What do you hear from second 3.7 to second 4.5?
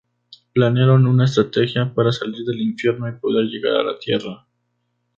a la tierra.